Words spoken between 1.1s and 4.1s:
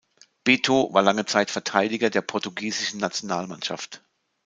Zeit Verteidiger der portugiesischen Nationalmannschaft.